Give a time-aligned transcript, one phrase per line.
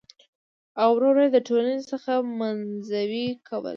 [0.81, 3.69] او ور ور يې د ټـولنـې څـخـه منـزوي کـول.